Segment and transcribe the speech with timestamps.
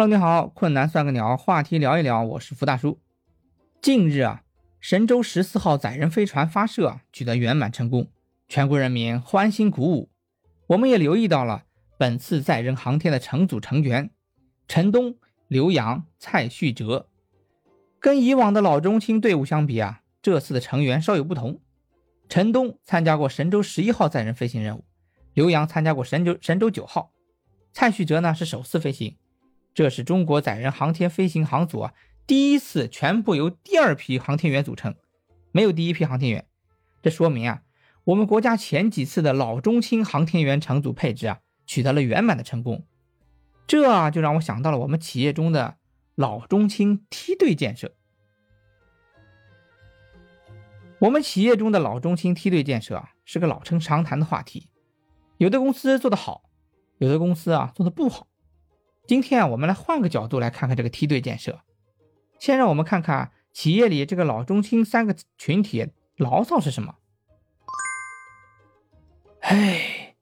[0.00, 2.98] Hello，你好，困难算个鸟，话题聊一聊，我是福大叔。
[3.82, 4.44] 近日啊，
[4.80, 8.08] 神舟十四号载人飞船发射取得圆满成功，
[8.48, 10.08] 全国人民欢欣鼓舞。
[10.68, 11.64] 我们也留意到了
[11.98, 14.08] 本次载人航天的乘组成员
[14.66, 15.16] 陈冬、
[15.48, 17.06] 刘洋、蔡旭哲，
[17.98, 21.60] 跟以往的老中青队伍相比啊，这次的成员稍有不同。
[22.30, 24.84] 陈冬参加过神舟十一号载人飞行任务，
[25.34, 27.12] 刘洋参加过神舟神舟九号，
[27.74, 29.18] 蔡旭哲呢是首次飞行。
[29.72, 31.94] 这是中国载人航天飞行航组啊
[32.26, 34.94] 第一次全部由第二批航天员组成，
[35.52, 36.46] 没有第一批航天员。
[37.02, 37.62] 这说明啊，
[38.04, 42.84] 我们国家前几次的老中青航天员乘组配置啊取得了圆满的成功。
[43.66, 45.76] 这就让我想到了我们企业中的
[46.14, 47.94] 老中青梯队建设。
[50.98, 54.68] 我们企业中的老中青梯队建设啊是个老生常谈的话题，
[55.38, 56.42] 有的公司做得好，
[56.98, 58.26] 有的公司啊做得不好。
[59.06, 61.60] 今天啊，我们来换个角度来看看这个梯队建设。
[62.38, 66.96] 先让我们看看企业里这个老中青三个群体牢骚是什么。
[69.40, 70.16] 哎，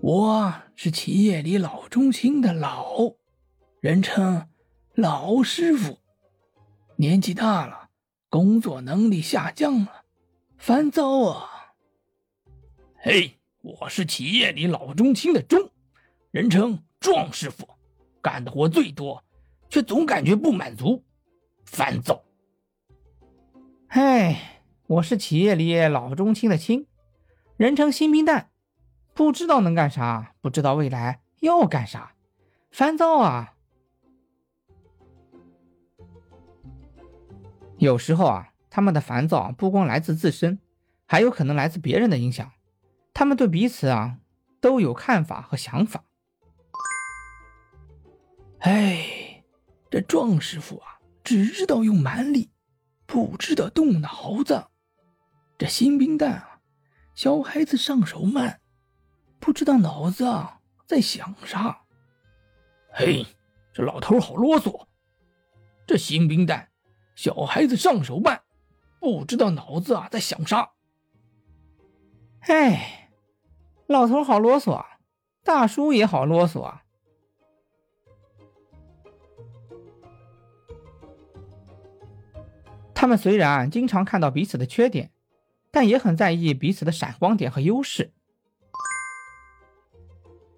[0.00, 3.16] 我是企业里老中青的老，
[3.80, 4.48] 人称
[4.94, 5.98] 老师傅。
[6.96, 7.90] 年纪大了，
[8.30, 10.04] 工作能力下降了，
[10.56, 11.74] 烦躁啊。
[12.98, 15.70] 嘿，我是企业里老中青的中，
[16.30, 17.75] 人称壮师傅。
[18.26, 19.22] 干的活最多，
[19.70, 21.04] 却总感觉不满足，
[21.64, 22.24] 烦躁。
[23.86, 26.88] 唉，我是企业里老中青的青，
[27.56, 28.50] 人称新兵蛋，
[29.14, 32.14] 不知道能干啥，不知道未来要干啥，
[32.68, 33.54] 烦躁啊。
[37.78, 40.58] 有时候啊，他们的烦躁不光来自自身，
[41.06, 42.50] 还有可能来自别人的影响。
[43.14, 44.18] 他们对彼此啊
[44.60, 46.02] 都有看法和想法。
[48.66, 49.44] 哎，
[49.88, 52.50] 这壮师傅啊，只知道用蛮力，
[53.06, 54.66] 不知道动脑子。
[55.56, 56.58] 这新兵蛋啊，
[57.14, 58.60] 小孩子上手慢，
[59.38, 61.82] 不知道脑子啊在想啥。
[62.90, 63.24] 嘿，
[63.72, 64.88] 这老头好啰嗦。
[65.86, 66.68] 这新兵蛋，
[67.14, 68.42] 小孩子上手慢，
[68.98, 70.72] 不知道脑子啊在想啥。
[72.40, 73.12] 哎，
[73.86, 74.84] 老头好啰嗦，
[75.44, 76.82] 大叔也好啰嗦啊。
[83.06, 85.12] 他们虽然经常看到彼此的缺点，
[85.70, 88.12] 但也很在意彼此的闪光点和优势。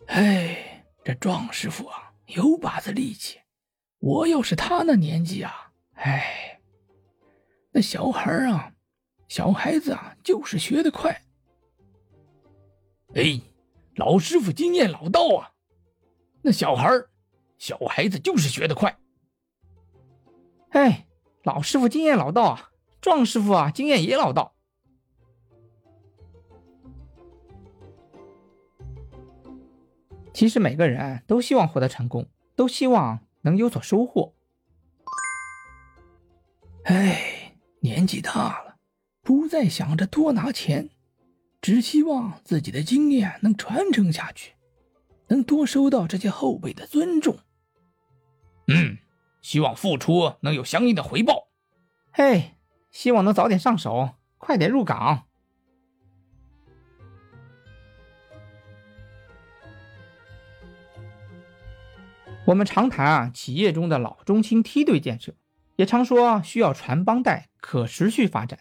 [0.06, 3.38] 哎，这壮师傅啊，有把子力气。
[3.98, 6.58] 我要是他那年纪啊，哎，
[7.70, 8.72] 那小孩啊，
[9.28, 11.20] 小孩子啊，就是学得快。
[13.14, 13.38] 哎，
[13.96, 15.52] 老师傅经验老道啊，
[16.40, 16.88] 那小孩
[17.58, 18.98] 小孩子就是学得快。
[20.70, 21.04] 哎。
[21.44, 24.54] 老师傅经验老道啊，壮师傅啊经验也老道。
[30.34, 34.34] 其实每个人都希望获得成功，都希望能有所收获。
[36.84, 38.76] 哎，年纪大了，
[39.22, 40.90] 不再想着多拿钱，
[41.60, 44.54] 只希望自己的经验能传承下去，
[45.28, 47.38] 能多收到这些后辈的尊重。
[48.68, 48.98] 嗯。
[49.40, 51.48] 希望付出能有相应的回报，
[52.12, 52.56] 嘿，
[52.90, 55.24] 希望能早点上手，快点入岗。
[62.46, 65.34] 我们常谈啊，企业中的老中青梯队建设，
[65.76, 68.60] 也常说需要传帮带、可持续发展，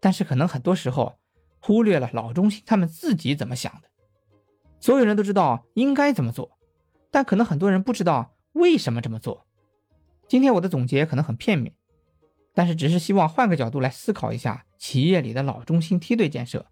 [0.00, 1.18] 但是可能很多时候
[1.60, 3.88] 忽略了老中青他们自己怎么想的。
[4.80, 6.58] 所有人都知道应该怎么做，
[7.10, 9.47] 但可能很多人不知道为什么这么做。
[10.28, 11.74] 今天我的总结可能很片面，
[12.54, 16.66] 但是只是希望换个角度来思考一下企业里的老中心梯队建设。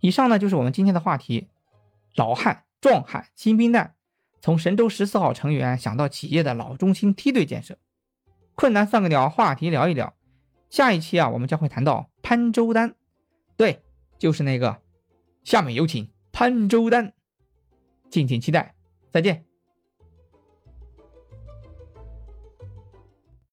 [0.00, 1.48] 以上呢就是我们今天的话题：
[2.14, 3.94] 老汉、壮汉、新兵蛋，
[4.40, 7.78] 从神舟十四号成员想到企业的老中心梯队建设。
[8.54, 10.14] 困难算个鸟，话题聊一聊。
[10.70, 12.94] 下一期啊，我们将会谈到潘周丹，
[13.56, 13.82] 对，
[14.18, 14.80] 就是那个。
[15.44, 17.12] 下面有请潘周丹，
[18.10, 18.74] 敬请期待，
[19.10, 19.45] 再见。